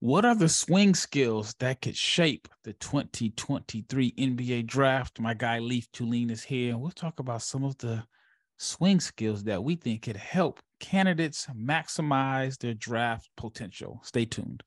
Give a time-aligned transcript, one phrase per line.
[0.00, 5.18] What are the swing skills that could shape the 2023 NBA draft?
[5.18, 6.78] My guy Leif Thulin is here.
[6.78, 8.04] We'll talk about some of the
[8.58, 14.00] swing skills that we think could help candidates maximize their draft potential.
[14.04, 14.62] Stay tuned.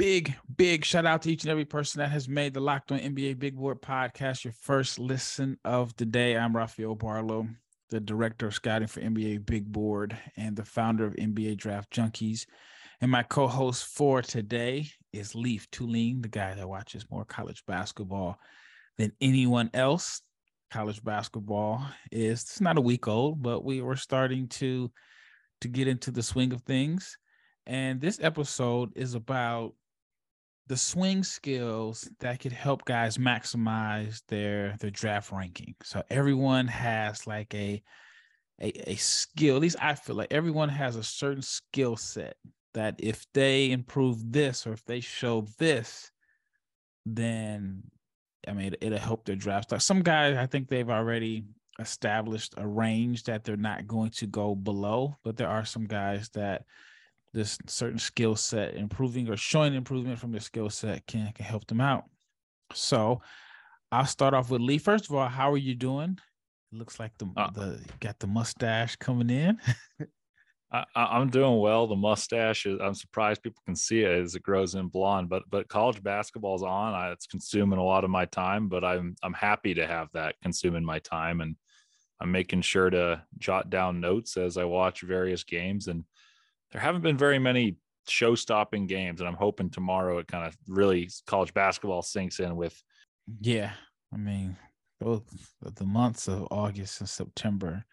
[0.00, 2.98] Big, big shout out to each and every person that has made the Locked On
[2.98, 6.38] NBA Big Board podcast your first listen of the day.
[6.38, 7.46] I'm Rafael Barlow,
[7.90, 12.46] the director of scouting for NBA Big Board and the founder of NBA Draft Junkies.
[13.02, 18.38] And my co-host for today is Leif Thulin, the guy that watches more college basketball
[18.96, 20.22] than anyone else.
[20.70, 24.90] College basketball is it's not a week old, but we were starting to
[25.60, 27.18] to get into the swing of things.
[27.66, 29.74] And this episode is about
[30.70, 35.74] the swing skills that could help guys maximize their their draft ranking.
[35.82, 37.82] So everyone has like a
[38.62, 39.56] a, a skill.
[39.56, 42.36] At least I feel like everyone has a certain skill set
[42.74, 46.12] that if they improve this or if they show this,
[47.04, 47.82] then
[48.46, 49.80] I mean it, will help their draft stock.
[49.80, 51.46] Some guys I think they've already
[51.80, 56.28] established a range that they're not going to go below, but there are some guys
[56.34, 56.62] that
[57.32, 61.66] this certain skill set improving or showing improvement from their skill set can, can help
[61.66, 62.04] them out.
[62.74, 63.20] So
[63.92, 64.78] I'll start off with Lee.
[64.78, 66.18] First of all, how are you doing?
[66.72, 69.58] It looks like the uh, the got the mustache coming in.
[70.72, 71.88] I, am doing well.
[71.88, 72.78] The mustache is.
[72.80, 75.28] I'm surprised people can see it as it grows in blonde.
[75.28, 76.94] But but college basketball's on.
[76.94, 78.68] I, it's consuming a lot of my time.
[78.68, 81.56] But I'm I'm happy to have that consuming my time, and
[82.20, 85.88] I'm making sure to jot down notes as I watch various games.
[85.88, 86.04] And
[86.72, 87.76] there haven't been very many
[88.08, 89.20] show stopping games.
[89.20, 92.80] And I'm hoping tomorrow it kind of really college basketball sinks in with.
[93.40, 93.72] Yeah.
[94.12, 94.56] I mean,
[95.00, 95.22] both
[95.62, 97.84] the months of August and September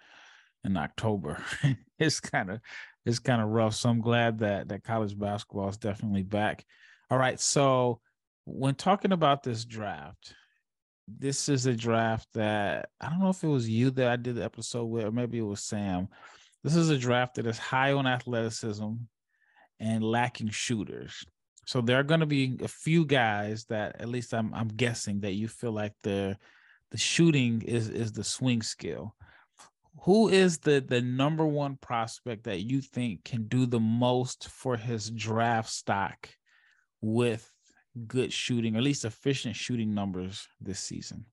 [0.64, 1.43] and October,
[1.99, 2.60] it's kind of
[3.05, 3.76] it's kind of rough.
[3.76, 6.65] So I'm glad that that college basketball is definitely back.
[7.09, 7.39] All right.
[7.39, 8.02] So
[8.45, 10.33] when talking about this draft,
[11.08, 14.36] this is a draft that I don't know if it was you that I did
[14.36, 16.09] the episode with, or maybe it was Sam,
[16.64, 18.92] this is a draft that is high on athleticism
[19.80, 21.23] and lacking shooters.
[21.66, 25.20] So there are going to be a few guys that, at least I'm, I'm guessing,
[25.22, 26.38] that you feel like the
[26.92, 29.14] the shooting is is the swing skill.
[30.04, 34.78] Who is the the number one prospect that you think can do the most for
[34.78, 36.30] his draft stock
[37.02, 37.50] with
[38.08, 41.26] good shooting, or at least efficient shooting numbers this season?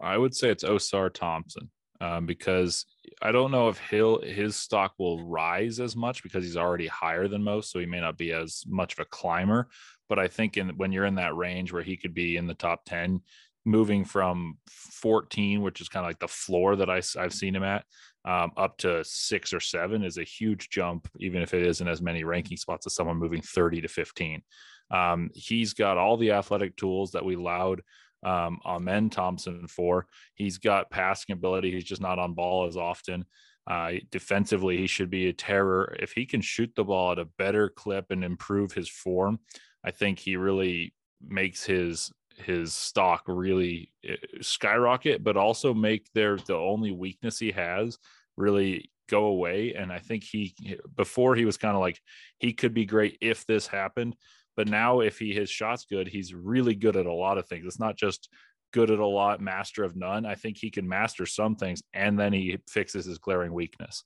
[0.00, 2.86] I would say it's Ausar Thompson um, because
[3.22, 7.28] I don't know if he'll his stock will rise as much because he's already higher
[7.28, 9.68] than most, so he may not be as much of a climber.
[10.08, 12.54] But I think in when you're in that range where he could be in the
[12.54, 13.20] top ten,
[13.64, 17.62] moving from 14, which is kind of like the floor that I, I've seen him
[17.62, 17.84] at,
[18.24, 22.02] um, up to six or seven is a huge jump, even if it isn't as
[22.02, 24.42] many ranking spots as someone moving 30 to 15.
[24.90, 27.82] Um, he's got all the athletic tools that we allowed
[28.22, 30.06] um, Amen Thompson for.
[30.34, 31.70] He's got passing ability.
[31.70, 33.24] He's just not on ball as often.
[33.66, 35.96] Uh, defensively, he should be a terror.
[36.00, 39.38] If he can shoot the ball at a better clip and improve his form,
[39.84, 40.94] I think he really
[41.26, 47.52] makes his his stock really eh, skyrocket, but also make their the only weakness he
[47.52, 47.98] has
[48.36, 49.74] really go away.
[49.74, 50.54] And I think he
[50.96, 52.00] before he was kind of like
[52.38, 54.16] he could be great if this happened.
[54.60, 57.64] But now, if he his shot's good, he's really good at a lot of things.
[57.64, 58.28] It's not just
[58.74, 60.26] good at a lot, master of none.
[60.26, 64.04] I think he can master some things, and then he fixes his glaring weakness.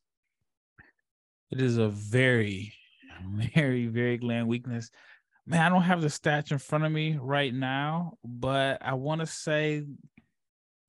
[1.51, 2.73] It is a very,
[3.57, 4.93] very, very glaring weakness.
[5.45, 9.23] Man, I don't have the stats in front of me right now, but I want
[9.23, 9.83] to say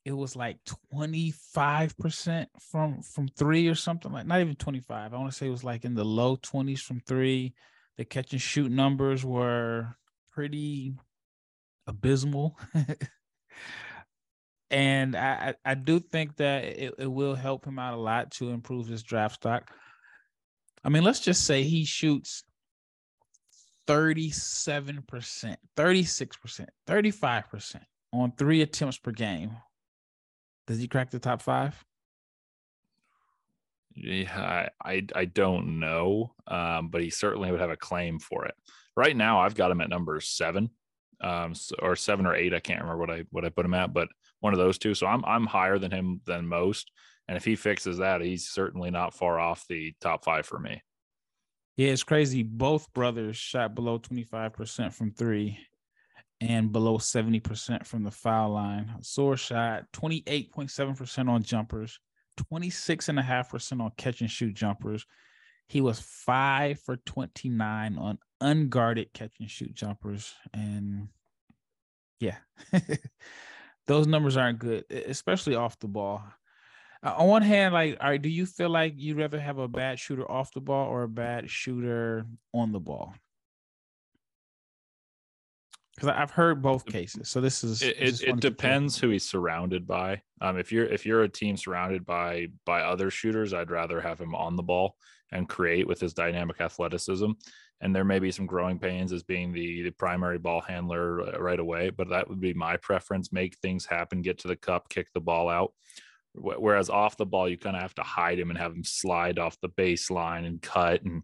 [0.05, 0.59] it was like
[0.93, 5.49] 25% from from three or something like not even 25 i want to say it
[5.49, 7.55] was like in the low 20s from three
[7.97, 9.95] the catch and shoot numbers were
[10.31, 10.93] pretty
[11.87, 12.57] abysmal.
[14.69, 18.49] and I, I do think that it, it will help him out a lot to
[18.49, 19.71] improve his draft stock.
[20.83, 22.43] I mean, let's just say he shoots
[23.87, 27.75] 37%, 36%, 35%
[28.13, 29.51] on three attempts per game.
[30.67, 31.83] Does he crack the top five?
[33.95, 38.55] Yeah, I I don't know, um, but he certainly would have a claim for it.
[38.95, 40.69] Right now, I've got him at number seven,
[41.21, 42.53] um, or seven or eight.
[42.53, 44.09] I can't remember what I what I put him at, but
[44.41, 44.93] one of those two.
[44.93, 46.91] So I'm I'm higher than him than most,
[47.27, 50.81] and if he fixes that, he's certainly not far off the top five for me.
[51.77, 52.43] Yeah, it's crazy.
[52.43, 55.57] Both brothers shot below twenty five percent from three,
[56.41, 58.93] and below 70% from the foul line.
[59.01, 61.99] Sore shot 28.7% on jumpers,
[62.37, 65.05] 26.5% on catch and shoot jumpers.
[65.67, 70.33] He was five for 29 on unguarded catch and shoot jumpers.
[70.53, 71.09] And
[72.19, 72.37] yeah,
[73.87, 76.23] those numbers aren't good, especially off the ball.
[77.03, 79.67] Uh, on one hand, like, all right, do you feel like you'd rather have a
[79.67, 83.13] bad shooter off the ball or a bad shooter on the ball?
[85.95, 87.29] Because I've heard both cases.
[87.29, 87.95] So this is it.
[87.97, 90.21] It, it depends who he's surrounded by.
[90.41, 94.19] Um, if you're if you're a team surrounded by by other shooters, I'd rather have
[94.19, 94.97] him on the ball
[95.31, 97.31] and create with his dynamic athleticism.
[97.81, 101.59] And there may be some growing pains as being the the primary ball handler right
[101.59, 103.31] away, but that would be my preference.
[103.31, 105.73] Make things happen, get to the cup, kick the ball out.
[106.33, 109.39] Whereas off the ball, you kind of have to hide him and have him slide
[109.39, 111.23] off the baseline and cut and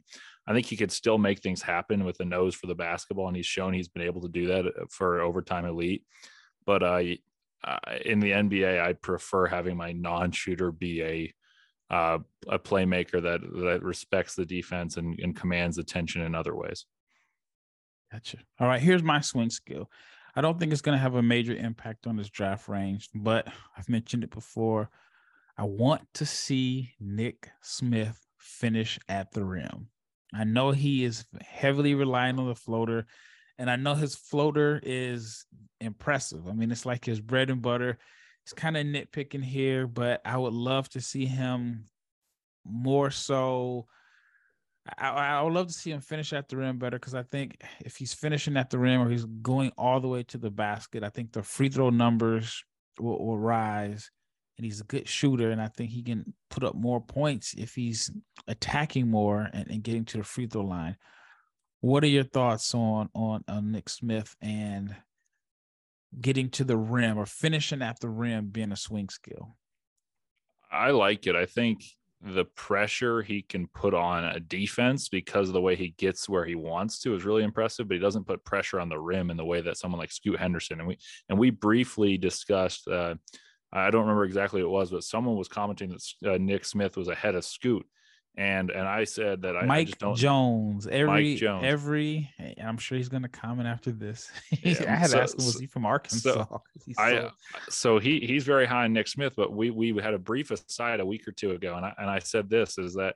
[0.52, 3.36] I think he could still make things happen with the nose for the basketball, and
[3.36, 6.04] he's shown he's been able to do that uh, for overtime elite.
[6.66, 7.00] But uh,
[8.06, 11.34] in the NBA, I prefer having my non-shooter be a
[11.90, 16.86] uh, a playmaker that that respects the defense and, and commands attention in other ways.
[18.12, 18.38] Gotcha.
[18.60, 19.90] All right, here's my swing skill.
[20.36, 23.48] I don't think it's going to have a major impact on his draft range, but
[23.78, 24.90] I've mentioned it before.
[25.58, 29.90] I want to see Nick Smith finish at the rim.
[30.34, 33.06] I know he is heavily relying on the floater,
[33.58, 35.46] and I know his floater is
[35.80, 36.48] impressive.
[36.48, 37.98] I mean, it's like his bread and butter.
[38.44, 41.86] It's kind of nitpicking here, but I would love to see him
[42.66, 43.88] more so.
[44.98, 47.62] I, I would love to see him finish at the rim better because I think
[47.82, 51.04] if he's finishing at the rim or he's going all the way to the basket,
[51.04, 52.64] I think the free throw numbers
[53.00, 54.10] will, will rise
[54.62, 55.50] and he's a good shooter.
[55.50, 58.12] And I think he can put up more points if he's
[58.48, 60.98] attacking more and, and getting to the free throw line.
[61.80, 64.96] What are your thoughts on, on on Nick Smith and
[66.20, 69.56] getting to the rim or finishing at the rim being a swing skill?
[70.72, 71.36] I like it.
[71.36, 71.84] I think
[72.22, 76.46] the pressure he can put on a defense because of the way he gets where
[76.46, 79.38] he wants to is really impressive, but he doesn't put pressure on the rim in
[79.38, 81.00] the way that someone like Scoot Henderson and we
[81.30, 83.16] and we briefly discussed uh,
[83.74, 86.98] I don't remember exactly what it was, but someone was commenting that uh, Nick Smith
[86.98, 87.86] was ahead of Scoot.
[88.38, 91.66] And and I said that I, Mike I Jones every Mike Jones.
[91.66, 92.30] every
[92.64, 94.32] I'm sure he's going to comment after this.
[94.64, 96.46] Yeah, I had so, asked him was he from Arkansas?
[96.46, 96.62] So
[96.98, 97.32] I so...
[97.70, 101.02] so he he's very high on Nick Smith, but we we had a brief aside
[101.02, 103.16] a week or two ago, and I and I said this is that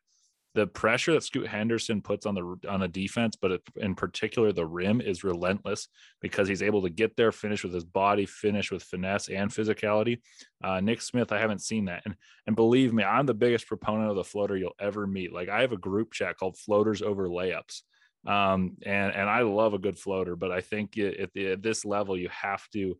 [0.56, 4.66] the pressure that Scoot Henderson puts on the on a defense, but in particular the
[4.66, 5.90] rim is relentless
[6.22, 10.22] because he's able to get there, finish with his body, finish with finesse and physicality.
[10.64, 12.16] Uh, Nick Smith, I haven't seen that, and
[12.48, 15.34] and believe me, I'm the biggest proponent of the floater you'll ever meet.
[15.34, 17.82] Like I have a group chat called Floaters Over Layups,
[18.26, 21.84] um, and and I love a good floater, but I think at, the, at this
[21.84, 22.98] level you have to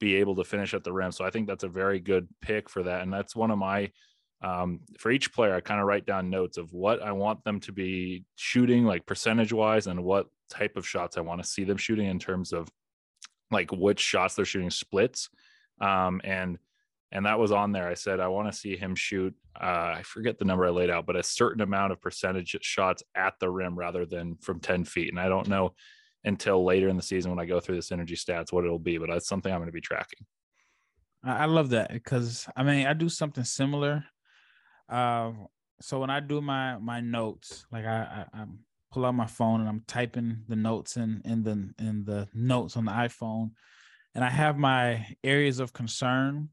[0.00, 1.12] be able to finish at the rim.
[1.12, 3.92] So I think that's a very good pick for that, and that's one of my
[4.42, 7.60] um, for each player, I kind of write down notes of what I want them
[7.60, 11.64] to be shooting, like percentage wise, and what type of shots I want to see
[11.64, 12.68] them shooting in terms of
[13.50, 15.30] like which shots they're shooting splits.
[15.80, 16.58] Um, and
[17.12, 17.88] and that was on there.
[17.88, 19.34] I said I want to see him shoot.
[19.58, 23.02] Uh, I forget the number I laid out, but a certain amount of percentage shots
[23.14, 25.10] at the rim rather than from ten feet.
[25.10, 25.74] And I don't know
[26.24, 28.98] until later in the season when I go through this energy stats what it'll be,
[28.98, 30.26] but that's something I'm going to be tracking.
[31.24, 34.04] I love that because I mean I do something similar
[34.88, 35.48] um,
[35.80, 38.44] so when I do my my notes, like I, I, I
[38.92, 42.76] pull out my phone and I'm typing the notes in in the in the notes
[42.76, 43.50] on the iPhone,
[44.14, 46.50] and I have my areas of concern.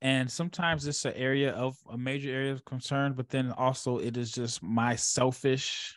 [0.00, 4.16] And sometimes it's an area of a major area of concern, but then also it
[4.16, 5.94] is just my selfish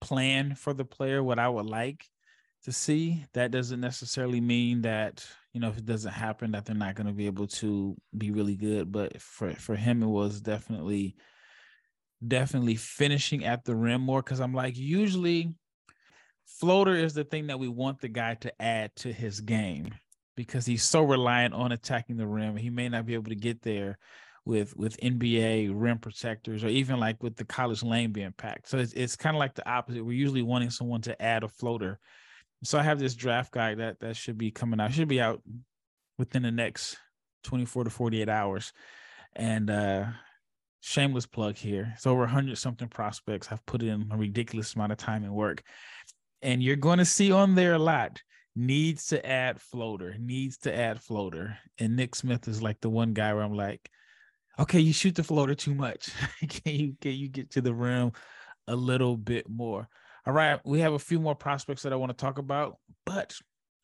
[0.00, 2.04] plan for the player, what I would like
[2.64, 3.24] to see.
[3.34, 7.08] That doesn't necessarily mean that you know, if it doesn't happen, that they're not going
[7.08, 8.92] to be able to be really good.
[8.92, 11.16] But for for him, it was definitely,
[12.26, 14.22] definitely finishing at the rim more.
[14.22, 15.52] Because I'm like, usually,
[16.46, 19.92] floater is the thing that we want the guy to add to his game
[20.36, 22.56] because he's so reliant on attacking the rim.
[22.56, 23.98] He may not be able to get there
[24.44, 28.68] with with NBA rim protectors or even like with the college lane being packed.
[28.68, 30.04] So it's it's kind of like the opposite.
[30.04, 31.98] We're usually wanting someone to add a floater
[32.62, 34.92] so I have this draft guide that that should be coming out.
[34.92, 35.42] Should be out
[36.18, 36.96] within the next
[37.44, 38.72] 24 to 48 hours.
[39.34, 40.06] And uh
[40.80, 41.92] shameless plug here.
[41.94, 43.48] It's over 100 something prospects.
[43.50, 45.62] I've put in a ridiculous amount of time and work.
[46.42, 48.20] And you're going to see on there a lot
[48.56, 51.58] needs to add floater, needs to add floater.
[51.78, 53.88] And Nick Smith is like the one guy where I'm like,
[54.58, 56.10] okay, you shoot the floater too much.
[56.48, 58.12] can you can you get to the rim
[58.66, 59.88] a little bit more?
[60.26, 63.34] All right, we have a few more prospects that I want to talk about, but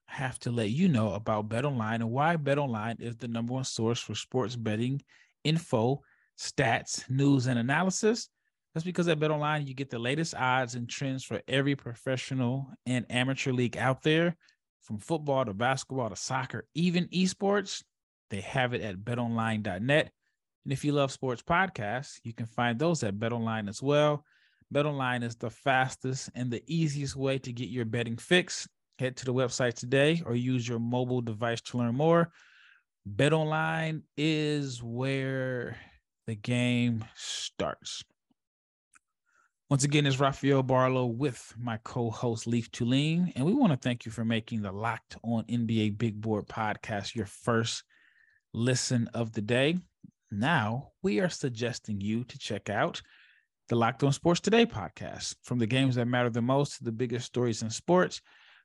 [0.09, 3.64] I have to let you know about BetOnline and why BetOnline is the number one
[3.64, 5.02] source for sports betting
[5.45, 6.02] info,
[6.38, 8.28] stats, news, and analysis.
[8.75, 12.69] That's because at Bet Online, you get the latest odds and trends for every professional
[12.85, 14.37] and amateur league out there,
[14.83, 17.83] from football to basketball to soccer, even esports.
[18.28, 20.11] They have it at betonline.net.
[20.64, 24.25] And if you love sports podcasts, you can find those at BetOnline as well.
[24.75, 28.68] BetOnline is the fastest and the easiest way to get your betting fix.
[28.99, 32.30] Head to the website today or use your mobile device to learn more.
[33.14, 35.76] BetOnline is where
[36.26, 38.02] the game starts.
[39.68, 44.06] Once again, it's Rafael Barlow with my co-host Leif Thulin, and we want to thank
[44.06, 47.82] you for making the Locked On NBA Big Board podcast your first
[48.54, 49.76] listen of the day.
[50.30, 53.02] Now we are suggesting you to check out
[53.68, 55.35] the Locked On Sports Today podcast.
[55.42, 58.20] From the games that matter the most to the biggest stories in sports,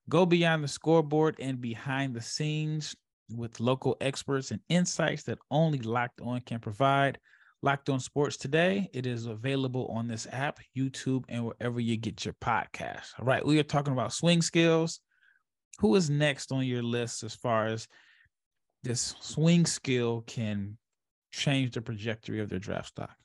[0.09, 2.95] go beyond the scoreboard and behind the scenes
[3.35, 7.17] with local experts and insights that only Locked On can provide.
[7.63, 8.89] Locked On Sports today.
[8.93, 13.07] It is available on this app, YouTube, and wherever you get your podcast.
[13.19, 14.99] All right, we are talking about swing skills.
[15.79, 17.87] Who is next on your list as far as
[18.83, 20.77] this swing skill can
[21.31, 23.15] change the trajectory of their draft stock?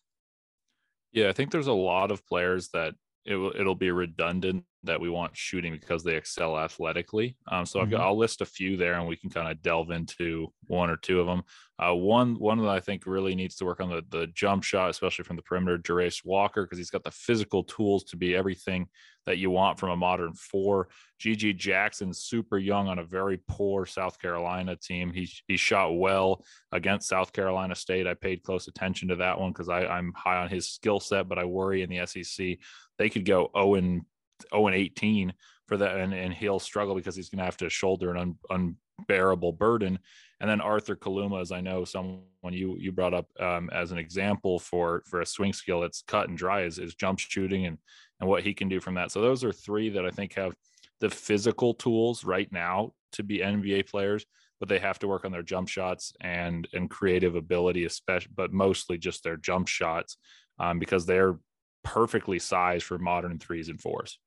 [1.17, 2.95] Yeah, I think there's a lot of players that
[3.25, 7.37] it will it'll be redundant that we want shooting because they excel athletically.
[7.49, 7.91] Um, so mm-hmm.
[7.91, 10.97] got, I'll list a few there, and we can kind of delve into one or
[10.97, 11.43] two of them.
[11.79, 14.89] Uh, one one that I think really needs to work on the the jump shot,
[14.89, 18.89] especially from the perimeter, Jarace Walker, because he's got the physical tools to be everything
[19.27, 20.89] that you want from a modern four.
[21.21, 25.13] GG Jackson, super young on a very poor South Carolina team.
[25.13, 28.07] He he shot well against South Carolina State.
[28.07, 31.39] I paid close attention to that one because I'm high on his skill set, but
[31.39, 32.57] I worry in the SEC
[32.99, 34.03] they could go 0 and
[34.51, 35.33] 0 and 18
[35.67, 38.77] for that, and, and he'll struggle because he's going to have to shoulder an un,
[38.99, 39.99] unbearable burden.
[40.41, 43.99] And then Arthur Kaluma, as I know someone you you brought up um, as an
[43.99, 47.79] example for for a swing skill that's cut and dry is, is jump shooting and
[48.21, 49.11] and what he can do from that.
[49.11, 50.55] So those are three that I think have
[51.01, 54.25] the physical tools right now to be NBA players,
[54.61, 58.53] but they have to work on their jump shots and and creative ability, especially, but
[58.53, 60.19] mostly just their jump shots
[60.59, 61.39] um, because they're
[61.83, 64.19] perfectly sized for modern threes and fours.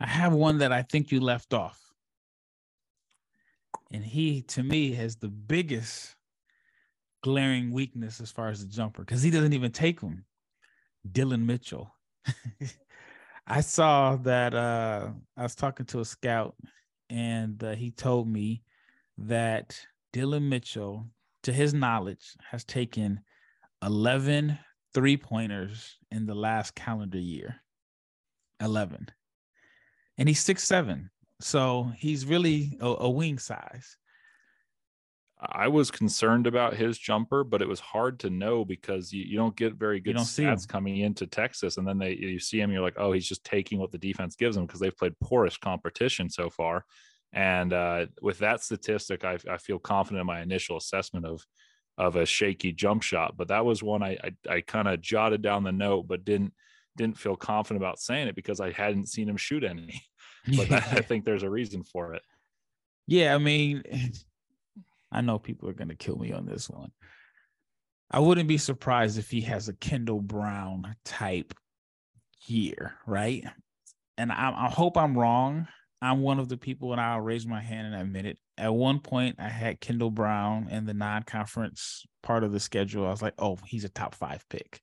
[0.00, 1.80] I have one that I think you left off.
[3.90, 6.14] And he, to me, has the biggest
[7.22, 10.24] glaring weakness as far as the jumper because he doesn't even take them.
[11.10, 11.92] Dillon Mitchell.
[13.46, 16.54] I saw that uh, I was talking to a scout
[17.08, 18.62] and uh, he told me
[19.16, 19.80] that
[20.12, 21.06] Dillon Mitchell,
[21.44, 23.20] to his knowledge, has taken
[23.82, 24.58] 11
[24.94, 27.56] three pointers in the last calendar year
[28.60, 29.08] 11
[30.18, 31.10] and he's six seven
[31.40, 33.96] so he's really a, a, wing size
[35.40, 39.36] i was concerned about his jumper but it was hard to know because you, you
[39.36, 42.82] don't get very good stats coming into texas and then they you see him you're
[42.82, 46.28] like oh he's just taking what the defense gives him because they've played poorest competition
[46.28, 46.84] so far
[47.32, 51.44] and uh, with that statistic I, I feel confident in my initial assessment of
[51.98, 53.36] of a shaky jump shot.
[53.36, 56.54] But that was one I I, I kind of jotted down the note, but didn't
[56.98, 60.02] didn't feel confident about saying it because I hadn't seen him shoot any.
[60.56, 62.22] but that, I think there's a reason for it.
[63.06, 63.82] Yeah, I mean,
[65.12, 66.90] I know people are gonna kill me on this one.
[68.10, 71.54] I wouldn't be surprised if he has a Kendall Brown type
[72.46, 73.44] year, right?
[74.16, 75.68] And I, I hope I'm wrong.
[76.00, 78.38] I'm one of the people, and I'll raise my hand and admit it.
[78.56, 83.06] At one point, I had Kendall Brown in the non-conference part of the schedule.
[83.06, 84.80] I was like, "Oh, he's a top five pick."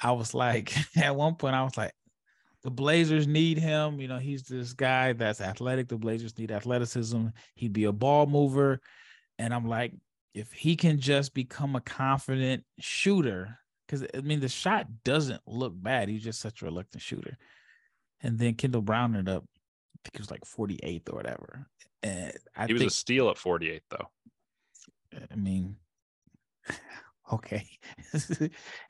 [0.00, 1.92] I was like, at one point, I was like,
[2.62, 5.88] "The Blazers need him." You know, he's this guy that's athletic.
[5.88, 7.26] The Blazers need athleticism.
[7.54, 8.80] He'd be a ball mover,
[9.38, 9.94] and I'm like,
[10.34, 15.74] if he can just become a confident shooter, because I mean, the shot doesn't look
[15.76, 16.08] bad.
[16.08, 17.36] He's just such a reluctant shooter.
[18.20, 19.44] And then Kendall Brown ended up
[20.04, 21.66] I think he was like 48th or whatever.
[22.02, 24.08] And I he was think, a steal at 48th though.
[25.30, 25.76] I mean,
[27.32, 27.66] okay.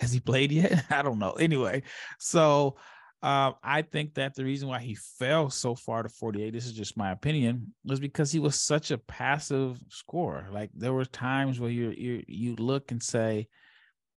[0.00, 0.84] Has he played yet?
[0.90, 1.32] I don't know.
[1.32, 1.82] Anyway,
[2.18, 2.76] so
[3.22, 6.72] um, I think that the reason why he fell so far to 48, this is
[6.72, 10.48] just my opinion, was because he was such a passive scorer.
[10.50, 13.46] Like there were times where you you look and say,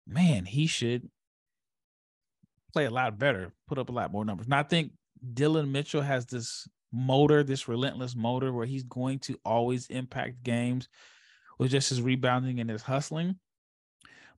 [0.07, 1.09] man, he should
[2.71, 4.47] play a lot better, put up a lot more numbers.
[4.47, 4.93] Now I think
[5.33, 10.87] Dillon Mitchell has this motor, this relentless motor where he's going to always impact games
[11.59, 13.35] with just his rebounding and his hustling.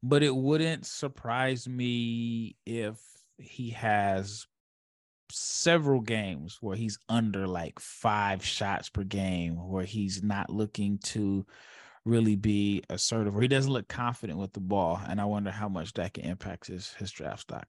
[0.07, 2.99] But it wouldn't surprise me if
[3.39, 4.45] he has
[5.31, 11.43] several games where he's under like five shots per game, where he's not looking to
[12.05, 15.01] really be assertive, or he doesn't look confident with the ball.
[15.09, 17.67] And I wonder how much that can impact his his draft stock.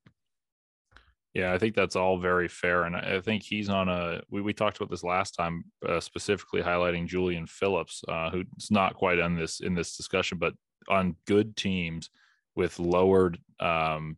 [1.32, 4.20] Yeah, I think that's all very fair, and I think he's on a.
[4.28, 8.92] We, we talked about this last time, uh, specifically highlighting Julian Phillips, uh, who's not
[8.92, 10.52] quite on this in this discussion, but
[10.90, 12.10] on good teams
[12.56, 14.16] with lowered um,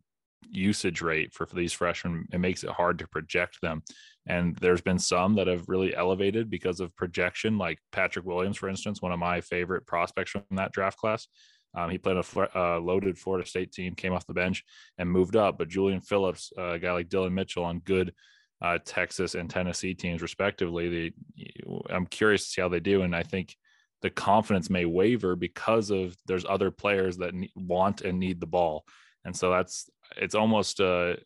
[0.49, 3.83] usage rate for, for these freshmen, it makes it hard to project them.
[4.27, 8.69] And there's been some that have really elevated because of projection, like Patrick Williams, for
[8.69, 11.27] instance, one of my favorite prospects from that draft class.
[11.75, 14.63] Um, he played a uh, loaded Florida State team, came off the bench
[14.97, 15.57] and moved up.
[15.57, 18.13] But Julian Phillips, uh, a guy like Dillon Mitchell on good
[18.61, 21.45] uh, Texas and Tennessee teams, respectively, they,
[21.89, 23.03] I'm curious to see how they do.
[23.03, 23.55] And I think
[24.01, 28.85] the confidence may waver because of there's other players that want and need the ball.
[29.25, 31.17] And so that's it's almost a,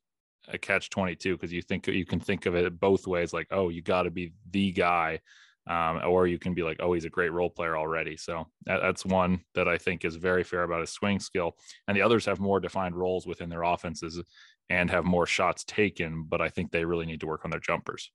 [0.47, 3.69] a catch 22 because you think you can think of it both ways like oh
[3.69, 5.19] you got to be the guy
[5.69, 8.17] um, or you can be like oh he's a great role player already.
[8.17, 11.55] So that, that's one that i think is very fair about his swing skill.
[11.87, 14.21] And the others have more defined roles within their offenses
[14.69, 17.59] and have more shots taken but i think they really need to work on their
[17.59, 18.11] jumpers.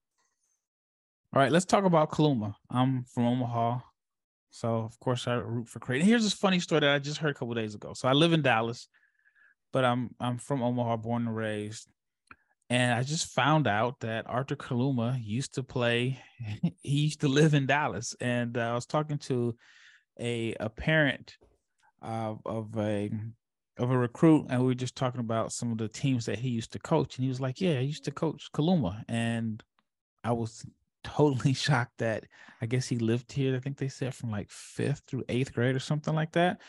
[1.32, 2.56] All right let's talk about kaluma.
[2.70, 3.80] I'm from omaha
[4.50, 7.30] so of course i root for creighton here's this funny story that i just heard
[7.30, 8.88] a couple days ago so i live in dallas
[9.72, 11.88] but I'm I'm from Omaha, born and raised.
[12.70, 16.22] And I just found out that Arthur Kaluma used to play,
[16.82, 18.14] he used to live in Dallas.
[18.20, 19.56] And uh, I was talking to
[20.20, 21.38] a, a parent
[22.02, 23.10] uh, of a
[23.78, 26.48] of a recruit, and we were just talking about some of the teams that he
[26.48, 27.16] used to coach.
[27.16, 29.02] And he was like, Yeah, I used to coach Kaluma.
[29.08, 29.62] And
[30.24, 30.66] I was
[31.08, 32.24] totally shocked that
[32.60, 33.56] I guess he lived here.
[33.56, 36.60] I think they said from like fifth through eighth grade or something like that.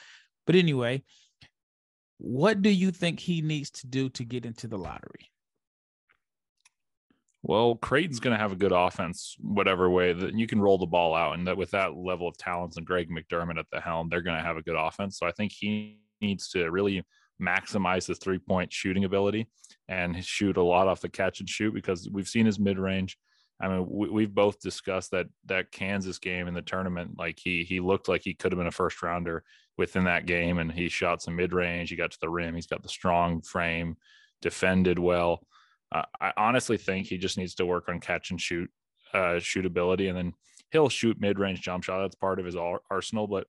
[0.45, 1.03] But anyway,
[2.17, 5.31] what do you think he needs to do to get into the lottery?
[7.41, 10.85] Well, Creighton's going to have a good offense, whatever way that you can roll the
[10.85, 14.09] ball out, and that with that level of talents and Greg McDermott at the helm,
[14.09, 15.17] they're going to have a good offense.
[15.17, 17.03] So I think he needs to really
[17.41, 19.47] maximize his three point shooting ability
[19.87, 23.17] and shoot a lot off the catch and shoot because we've seen his mid range.
[23.61, 27.17] I mean, we, have both discussed that that Kansas game in the tournament.
[27.17, 29.43] Like he he looked like he could have been a first rounder
[29.77, 31.89] within that game, and he shot some mid range.
[31.89, 32.55] He got to the rim.
[32.55, 33.97] He's got the strong frame,
[34.41, 35.45] defended well.
[35.91, 38.69] Uh, I honestly think he just needs to work on catch and shoot,
[39.13, 40.33] uh, shootability, and then
[40.71, 41.99] he'll shoot mid range jump shot.
[42.01, 43.27] That's part of his arsenal.
[43.27, 43.47] But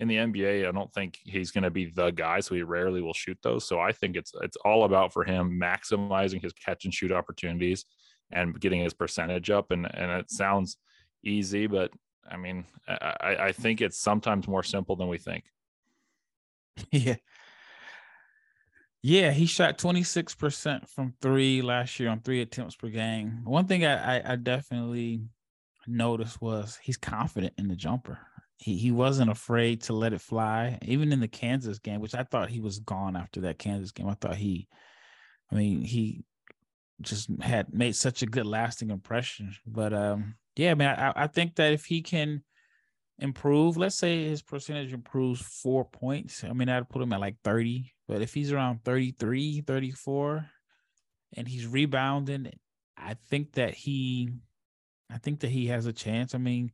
[0.00, 3.00] in the NBA, I don't think he's going to be the guy, so he rarely
[3.00, 3.68] will shoot those.
[3.68, 7.84] So I think it's it's all about for him maximizing his catch and shoot opportunities
[8.32, 9.70] and getting his percentage up.
[9.70, 10.76] And and it sounds
[11.24, 11.90] easy, but
[12.28, 15.44] I mean, I, I think it's sometimes more simple than we think.
[16.90, 17.16] Yeah.
[19.04, 23.40] Yeah, he shot 26% from three last year on three attempts per game.
[23.42, 25.22] One thing I, I, I definitely
[25.88, 28.20] noticed was he's confident in the jumper.
[28.58, 32.22] He he wasn't afraid to let it fly, even in the Kansas game, which I
[32.22, 34.06] thought he was gone after that Kansas game.
[34.08, 34.68] I thought he,
[35.50, 36.24] I mean, he
[37.00, 39.54] just had made such a good lasting impression.
[39.66, 42.42] But um, yeah, man, I, I think that if he can
[43.18, 46.44] improve, let's say his percentage improves four points.
[46.44, 50.46] I mean, I'd put him at like 30, but if he's around 33, 34,
[51.36, 52.52] and he's rebounding,
[52.96, 54.30] I think that he
[55.10, 56.34] I think that he has a chance.
[56.34, 56.72] I mean,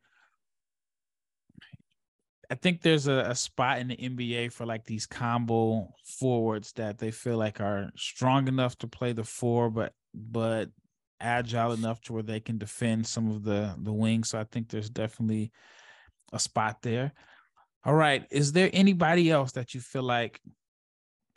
[2.50, 6.98] I think there's a, a, spot in the NBA for like these combo forwards that
[6.98, 10.70] they feel like are strong enough to play the four, but but
[11.20, 14.30] agile enough to where they can defend some of the the wings.
[14.30, 15.52] So I think there's definitely
[16.32, 17.12] a spot there.
[17.84, 18.26] All right.
[18.30, 20.40] Is there anybody else that you feel like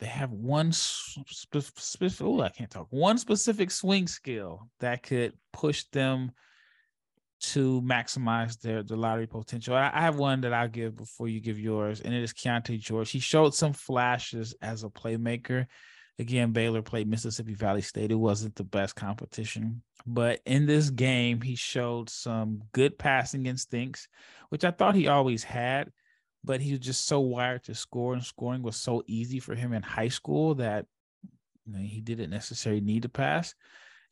[0.00, 5.84] they have one specific, oh, I can't talk, one specific swing skill that could push
[5.92, 6.32] them
[7.40, 9.74] to maximize their the lottery potential?
[9.74, 12.78] I, I have one that I'll give before you give yours, and it is Keyonte
[12.80, 13.10] George.
[13.10, 15.66] He showed some flashes as a playmaker.
[16.18, 18.10] Again, Baylor played Mississippi Valley State.
[18.10, 24.08] It wasn't the best competition, but in this game, he showed some good passing instincts,
[24.50, 25.90] which I thought he always had.
[26.44, 29.72] But he was just so wired to score, and scoring was so easy for him
[29.72, 30.86] in high school that
[31.64, 33.54] you know, he didn't necessarily need to pass.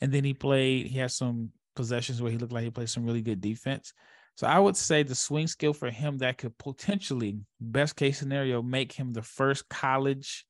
[0.00, 3.04] And then he played, he had some possessions where he looked like he played some
[3.04, 3.92] really good defense.
[4.36, 8.62] So I would say the swing skill for him that could potentially, best case scenario,
[8.62, 10.46] make him the first college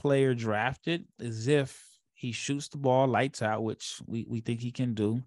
[0.00, 4.72] player drafted is if he shoots the ball lights out, which we, we think he
[4.72, 5.22] can do.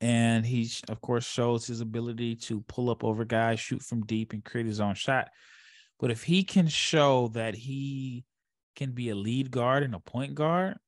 [0.00, 4.32] And he, of course, shows his ability to pull up over guys, shoot from deep,
[4.32, 5.28] and create his own shot.
[6.00, 8.24] But if he can show that he
[8.74, 10.78] can be a lead guard and a point guard,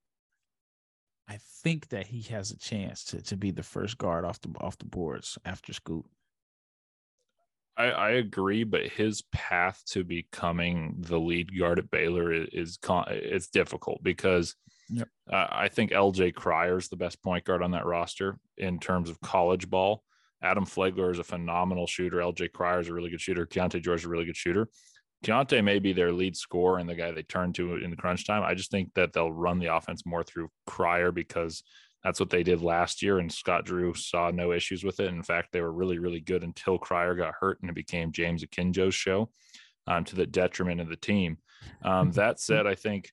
[1.28, 4.48] I think that he has a chance to to be the first guard off the
[4.60, 6.06] off the boards after Scoot.
[7.76, 12.78] I, I agree, but his path to becoming the lead guard at Baylor is, is
[13.08, 14.54] it's difficult because
[14.88, 15.08] yep.
[15.32, 19.10] uh, I think LJ Cryer is the best point guard on that roster in terms
[19.10, 20.04] of college ball.
[20.42, 22.18] Adam Flagler is a phenomenal shooter.
[22.18, 23.46] LJ Cryer is a really good shooter.
[23.46, 24.68] Keyonte George is a really good shooter.
[25.24, 28.26] Keyonte may be their lead scorer and the guy they turn to in the crunch
[28.26, 28.42] time.
[28.42, 31.64] I just think that they'll run the offense more through Cryer because
[32.04, 35.08] that's what they did last year, and Scott Drew saw no issues with it.
[35.08, 38.44] In fact, they were really, really good until Cryer got hurt and it became James
[38.44, 39.30] Akinjo's show
[39.86, 41.38] um, to the detriment of the team.
[41.82, 43.10] Um, that said, I think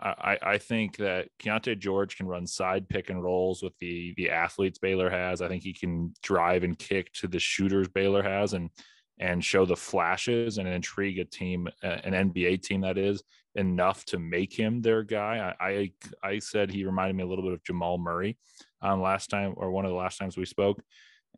[0.00, 4.30] I, I think that Keyonte George can run side pick and rolls with the the
[4.30, 5.42] athletes Baylor has.
[5.42, 8.70] I think he can drive and kick to the shooters Baylor has, and
[9.18, 13.22] and show the flashes and intrigue a team, an NBA team that is
[13.58, 15.54] enough to make him their guy.
[15.60, 15.92] I I,
[16.22, 18.38] I said he reminded me a little bit of Jamal Murray
[18.80, 20.80] um, last time or one of the last times we spoke,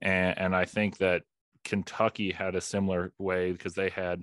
[0.03, 1.23] and and I think that
[1.65, 4.23] Kentucky had a similar way because they had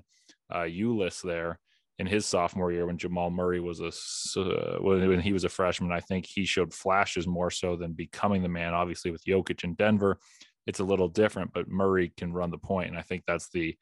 [0.49, 1.59] uh, Ulis there
[1.99, 5.91] in his sophomore year when Jamal Murray was a uh, when he was a freshman.
[5.91, 8.73] I think he showed flashes more so than becoming the man.
[8.73, 10.19] Obviously, with Jokic in Denver,
[10.67, 13.75] it's a little different, but Murray can run the point, and I think that's the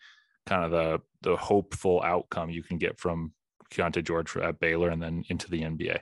[0.46, 3.34] kind of the the hopeful outcome you can get from
[3.76, 6.00] Keyonte George at Baylor and then into the NBA.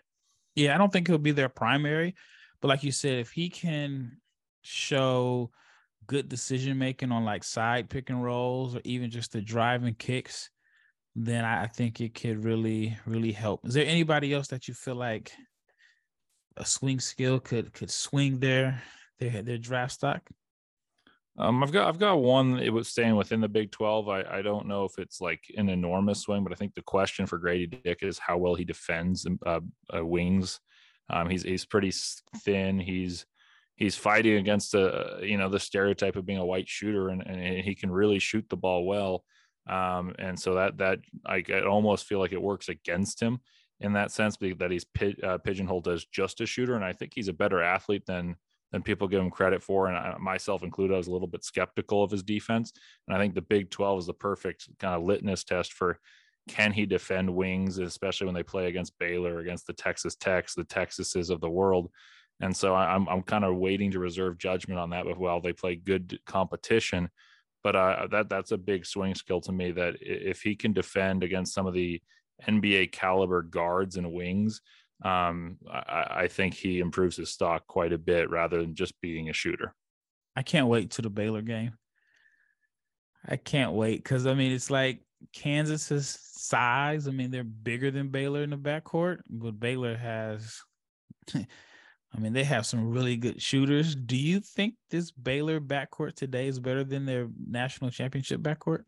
[0.55, 2.15] Yeah, I don't think he'll be their primary,
[2.61, 4.17] but like you said, if he can
[4.61, 5.51] show
[6.05, 10.49] good decision making on like side pick and rolls or even just the driving kicks,
[11.15, 13.65] then I think it could really, really help.
[13.65, 15.31] Is there anybody else that you feel like
[16.57, 18.81] a swing skill could could swing their
[19.19, 20.21] their their draft stock?
[21.37, 22.59] Um, I've got I've got one.
[22.59, 24.07] It was staying within the Big Twelve.
[24.07, 27.25] I, I don't know if it's like an enormous swing, but I think the question
[27.25, 29.59] for Grady Dick is how well he defends uh,
[29.95, 30.59] uh, wings.
[31.09, 31.91] Um, he's he's pretty
[32.43, 32.79] thin.
[32.79, 33.25] He's
[33.75, 37.65] he's fighting against the you know the stereotype of being a white shooter, and, and
[37.65, 39.23] he can really shoot the ball well.
[39.67, 43.39] Um, and so that that I, I almost feel like it works against him
[43.79, 44.85] in that sense that he's
[45.23, 48.35] uh, pigeonholed as just a shooter, and I think he's a better athlete than
[48.73, 49.87] than people give him credit for.
[49.87, 52.73] And I, myself included, I was a little bit skeptical of his defense.
[53.07, 55.99] And I think the Big 12 is the perfect kind of litmus test for
[56.49, 60.65] can he defend wings, especially when they play against Baylor, against the Texas Techs, the
[60.65, 61.89] Texases of the world.
[62.41, 65.05] And so I'm I'm kind of waiting to reserve judgment on that.
[65.05, 67.09] But while they play good competition,
[67.63, 69.71] but uh, that that's a big swing skill to me.
[69.71, 72.01] That if he can defend against some of the
[72.45, 74.61] NBA caliber guards and wings,
[75.03, 79.29] um, I, I, think he improves his stock quite a bit rather than just being
[79.29, 79.75] a shooter.
[80.33, 81.73] I can't wait to the Baylor game.
[83.27, 85.01] I can't wait because I mean it's like
[85.33, 87.07] Kansas's size.
[87.07, 90.61] I mean they're bigger than Baylor in the backcourt, but Baylor has.
[91.35, 93.95] I mean they have some really good shooters.
[93.95, 98.83] Do you think this Baylor backcourt today is better than their national championship backcourt?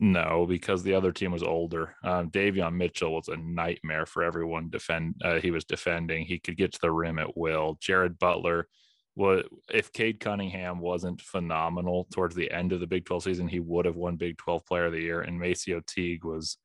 [0.00, 1.96] No, because the other team was older.
[2.04, 4.70] Um, Davion Mitchell was a nightmare for everyone.
[4.70, 6.24] Defend, uh, he was defending.
[6.24, 7.76] He could get to the rim at will.
[7.80, 8.68] Jared Butler,
[9.18, 13.58] was if Cade Cunningham wasn't phenomenal towards the end of the Big 12 season, he
[13.58, 15.22] would have won Big 12 Player of the Year.
[15.22, 16.56] And MaCio Teague was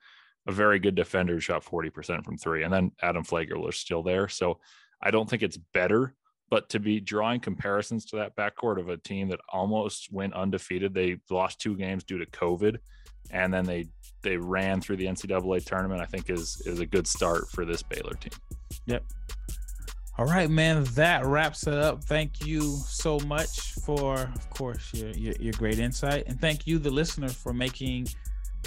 [0.48, 2.62] a very good defender, shot 40% from three.
[2.62, 4.28] And then Adam Flagler was still there.
[4.28, 4.60] So
[5.02, 6.14] I don't think it's better,
[6.52, 10.94] but to be drawing comparisons to that backcourt of a team that almost went undefeated,
[10.94, 12.78] they lost two games due to COVID
[13.34, 13.86] and then they
[14.22, 16.02] they ran through the NCAA tournament.
[16.02, 18.32] I think is is a good start for this Baylor team.
[18.86, 19.04] Yep.
[20.18, 20.84] All right, man.
[20.94, 22.04] That wraps it up.
[22.04, 26.78] Thank you so much for, of course, your, your, your great insight, and thank you,
[26.78, 28.08] the listener, for making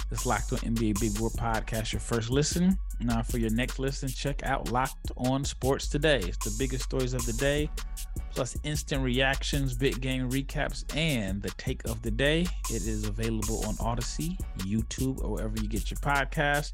[0.09, 2.77] this Locked On NBA Big Board podcast your first listen.
[2.99, 6.19] Now, for your next listen, check out Locked On Sports Today.
[6.19, 7.69] It's the biggest stories of the day,
[8.37, 12.41] plus instant reactions, big game recaps, and the take of the day.
[12.69, 16.73] It is available on Audacy, YouTube, or wherever you get your podcast.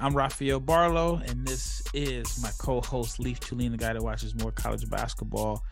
[0.00, 4.52] I'm Rafael Barlow, and this is my co-host Leif Thulin, the guy that watches more
[4.52, 5.62] college basketball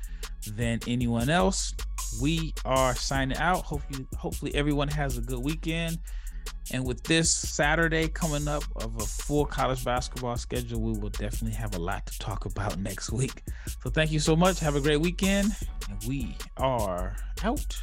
[0.46, 1.72] than anyone else.
[2.20, 3.62] We are signing out.
[3.64, 6.00] Hopefully everyone has a good weekend.
[6.72, 11.56] And with this Saturday coming up of a full college basketball schedule, we will definitely
[11.56, 13.42] have a lot to talk about next week.
[13.82, 14.60] So thank you so much.
[14.60, 15.54] Have a great weekend.
[15.88, 17.76] And we are out.